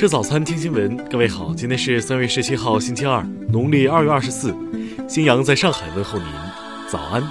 [0.00, 0.96] 吃早餐，听新闻。
[1.10, 4.56] 各位好，今天是三月十七号，星期二，农历二月二十四。
[5.06, 6.26] 新阳在上海问候您，
[6.88, 7.22] 早安。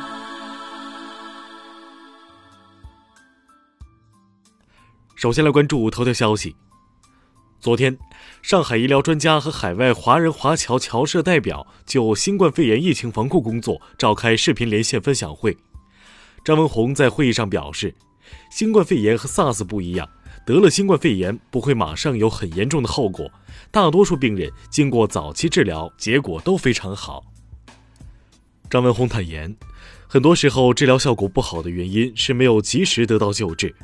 [5.16, 6.56] 首先来关注头条消息。
[7.60, 7.98] 昨天，
[8.44, 15.58] 上海医疗专家和海外华人华侨侨社代表就新冠肺炎疫情防控工作召开视频连线分享会。
[16.46, 17.96] 张文宏在会议上表示，
[18.52, 20.08] 新冠肺炎和 SARS 不一样。
[20.50, 23.32] 得了新冠肺炎不会马上有很严重的后果，
[23.70, 27.24] 大多数病人经过早期治疗，结果都非常好。
[28.68, 29.56] 张文宏坦言，
[30.08, 33.76] 很多时候治疗效果不好的原因是没有及时得到救治。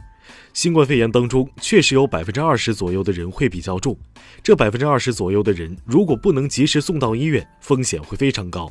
[0.53, 3.95] 新冠肺炎当中确实有百分之二十左右的人会比较重，
[4.41, 8.67] 这百分之二十左右的人如果不能及时送到医院，风险会非常高。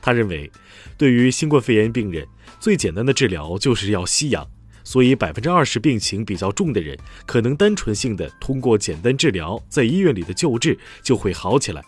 [0.00, 0.50] 他认为，
[0.98, 2.26] 对于新冠肺炎病人，
[2.58, 4.44] 最简单的治疗就是要吸氧。
[4.84, 11.82] 所以，百分之二十病情比较重的人，可能单纯性的通过简单治疗，在医院里的救治就会好起来。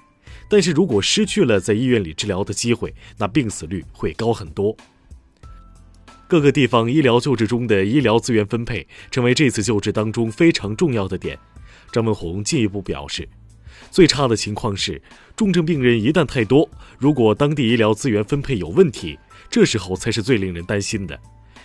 [0.49, 4.77] 但是如果失去了在医院里治疗的机会，那病死率会高很多。
[6.27, 11.39] 各个地方医疗救治中的医疗资源分配，成为这次救治当中非常重要的点。
[11.93, 13.29] 张文宏进一步表示，
[13.91, 15.01] 最差的情况是，
[15.37, 19.19] 重症病人一旦太多，如果当地医疗资源分配有问题，
[19.51, 21.19] 这时候才是最令人担心的。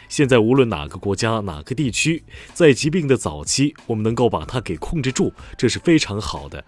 [0.10, 6.66] 现在无论哪个国家、哪个地区，在疾病的早期，我们能够把它给控制住，这是非常好的。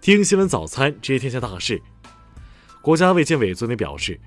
[0.00, 1.82] 听新闻早餐，知天下大事。
[2.80, 4.18] 国家卫健委昨天表示，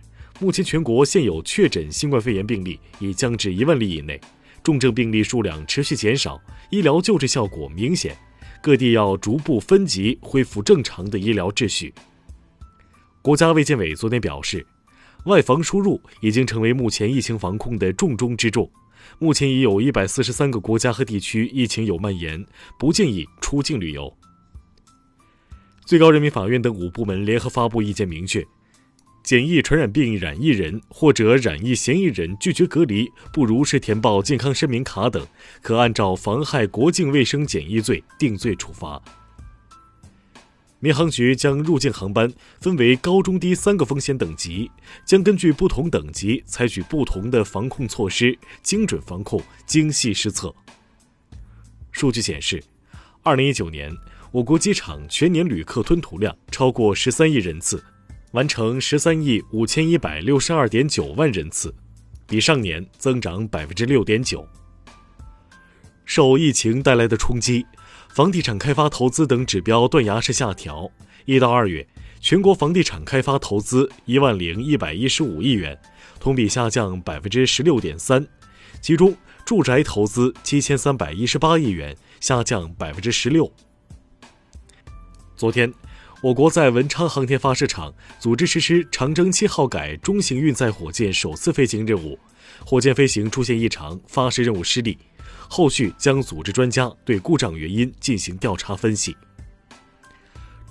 [0.42, 4.20] 目前全国现有确诊新冠肺炎病例已降至一万例以内，
[4.62, 6.40] 重症病例数量持续减少，
[6.70, 8.16] 医疗救治效果明显，
[8.62, 11.94] 各地要逐步分级恢复正常的医疗秩序。
[13.22, 14.68] 国家卫健委昨天表示。
[15.26, 18.70] 外防输入已经成为目前疫情防控的重中之重。
[19.20, 22.46] 目前已有一百四十三个国家和地区疫情有蔓延，
[22.80, 24.12] 不建议出境旅游。
[25.86, 28.46] 最高人民法院等五部门联合发布意见，明确：
[29.22, 35.26] 检疫传染病染疫人或者染疫嫌疑人拒绝隔离、不如实填报健康声明卡等，
[35.62, 39.02] 可按照妨害国境卫生检疫罪定罪处罚。
[40.84, 42.30] 民航局将入境航班
[42.60, 44.70] 分为高、中、低三个风险等级，
[45.06, 50.54] 将根据不同等级采取不同的防控措施，精准防控，精细施策。
[51.94, 52.62] 数据显示，
[53.22, 53.96] 二零一九年
[54.34, 57.82] 我国机场全年旅客吞吐量超过十三亿人次，
[58.34, 61.74] 完成十三亿五千一百六十二点九万人次，
[62.28, 64.46] 比上年增长百分之六点九。
[66.04, 67.66] 受疫情带来的冲击。
[68.14, 70.92] 房地产开发投资等指标断崖式下调，
[71.26, 71.88] 一到二月，
[72.22, 75.76] 全国房地产开发投资一万零一百一十五亿元，
[76.20, 78.24] 同比下降百分之十六点三，
[78.80, 83.52] 其中住宅投资七千三百一十八亿元，下降百分之十六。
[85.36, 85.74] 昨天，
[86.24, 92.18] 我国在文昌航天发射场组织实施长征七号改中型运载火箭首次飞行任务，
[92.66, 94.98] 火箭飞行出现异常，发射任务失利。
[95.50, 99.14] 后续将组织专家对故障原因进行调查分析。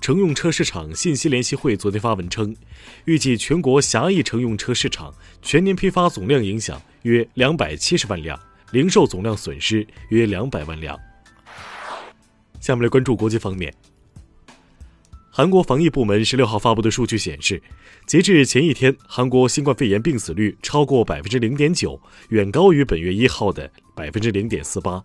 [0.01, 2.57] 乘用车市场信息联席会昨天发文称，
[3.05, 5.13] 预计全国狭义乘用车市场
[5.43, 10.99] 全年批发总量影响约两百七十万辆，零售总量损失约两百万辆。
[12.59, 13.71] 下面来关注国际方面。
[15.35, 17.63] 韩国防疫部门十六号发布的数据显示，
[18.07, 21.99] 截至前一天，韩国新冠肺炎病死率超过百分之零点九，
[22.29, 25.03] 远高于本月一号的百分之零点四八。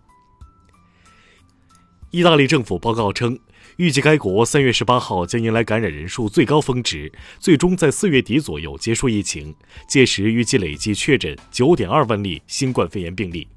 [2.10, 3.38] 意大利政府报告称，
[3.78, 9.54] 预计该国三月十八号将迎来感染人数最高峰值，最终在四月底左右结束疫情，
[9.88, 13.48] 届时预计累计确诊九点二万例新冠肺炎病例。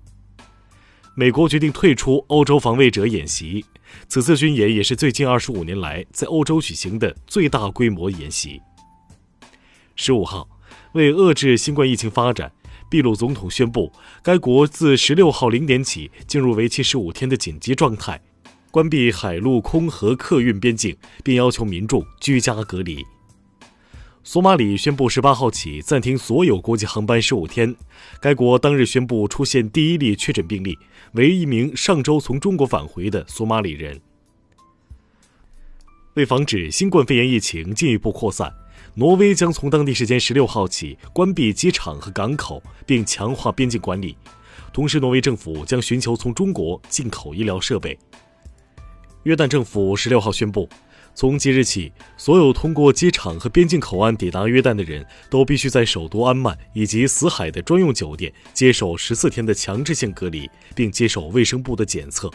[1.16, 3.66] 美国决定退出欧洲防卫者演习。
[4.08, 8.62] 此次军演也是最近二十五年来在欧洲举行的最大规模演习。
[9.96, 10.48] 十五号，
[10.94, 12.52] 为遏制新冠疫情发展，
[12.90, 13.92] 秘鲁总统宣布，
[14.24, 18.22] 该国自十六号零点起进入为期十五天的紧急状态，
[18.72, 23.06] 关闭海陆空和客运边境，并要求民众居家隔离。
[24.32, 27.76] 索马里宣布十八号起暂停所有国际航班十五天。
[28.22, 30.80] 该国当日宣布出现第一例确诊病例，
[31.12, 34.00] 为一名上周从中国返回的索马里人。
[36.14, 38.50] 为防止新冠肺炎疫情进一步扩散，
[38.94, 44.16] 挪威将从当地时间十六号起关闭机场和港口，并强化边境管理。
[44.72, 48.00] 同时，挪威政府将寻求从中国进口医疗设备。
[49.24, 50.70] 约旦政府十六号宣布。
[51.14, 62.32] 从即日起，所有通过机场和边境口岸抵达约旦的人都必须在首都安曼以及死海的专用酒店接受十四天的强制性隔离，并接受卫生部的检测。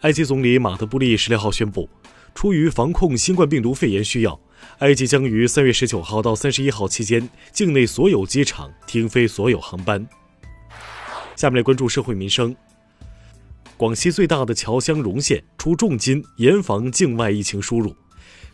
[0.00, 1.88] 埃及总理马特布利十六号宣布，
[2.34, 4.38] 出于防控新冠病毒肺炎需要，
[4.78, 10.06] 埃及将于三月十九号到三十一号期间，境内所有机场停飞所有航班。
[11.34, 12.56] 下面来关注社会民生。
[13.76, 17.94] 广西最大的侨乡荣县出重金严防境外疫情输入，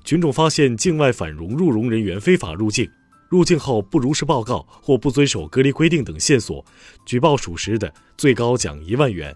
[0.05, 2.91] 群众发现境外反蓉入蓉人员非法入境，
[3.29, 6.65] 入境后不如实报告或不遵守隔离规定等线索，
[7.07, 9.33] 举报属实的，最高奖一万元。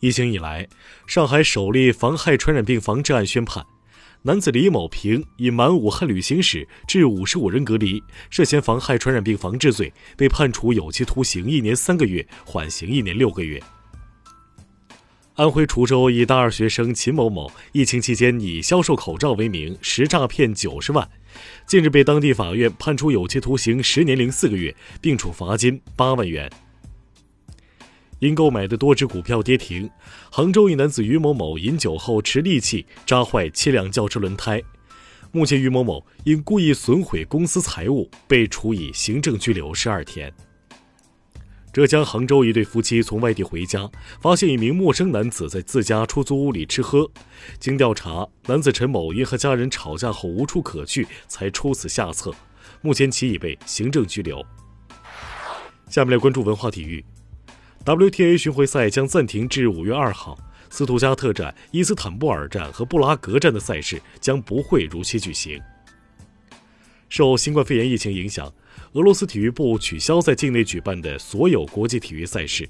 [0.00, 0.68] 疫情以来，
[1.06, 3.64] 上海首例妨害传染病防治案宣判，
[4.22, 13.62] 男子李某平隐瞒武汉旅行史，致五十五人隔离，涉嫌妨害传染病防治罪，被判处有期徒刑一年三个月，缓刑一年六个月。
[15.40, 21.10] 安徽滁州一大二学生秦某某，疫情期间以销售口罩为名实诈骗九十万，
[21.66, 26.50] 近日被当地法院判处有期徒刑十年零四个月，并处罚金八万元。
[28.18, 29.88] 因购买的多只股票跌停，
[30.30, 34.62] 杭州一男子于某某饮酒后持利器扎坏七辆轿车轮胎，
[35.32, 40.30] 目前于某某因故意损毁公司财物被处以行政拘留十二天。
[41.72, 43.88] 浙江杭州一对夫妻从外地回家，
[44.20, 47.08] 发现一名陌生男子在自家出租屋里吃喝。
[47.60, 52.34] 经调查，男子陈某因和家人吵架后无处可去，才出此下策。
[52.82, 54.44] 目前其已被行政拘留。
[55.88, 57.04] 下面来关注文化体育
[57.84, 60.36] ，WTA 巡回赛将暂停至五月二号，
[60.70, 65.60] 斯图加特站、伊斯坦布尔站和布拉格站的赛事将不会如期举行。
[67.08, 68.52] 受新冠肺炎疫情影响。
[68.94, 72.68] 俄罗斯体育部取消在境内举办的所有国际体育赛事。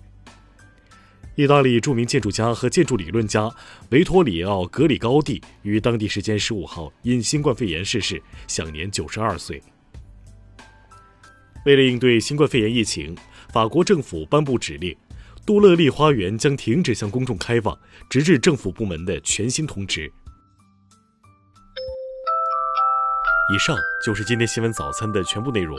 [1.35, 3.51] 意大利著名建筑家和建筑理论家
[3.91, 9.63] 维托里奥·格里高蒂于当地时间十五号因新冠肺炎逝世，享年九十二岁。
[11.65, 13.17] 为了应对新冠肺炎疫情，
[13.51, 14.95] 法国政府颁布指令，
[15.47, 17.79] 杜乐丽花园将停止向公众开放，
[18.11, 20.13] 直至政府部门的全新通知。
[23.55, 25.79] 以上就是今天新闻早餐的全部内容。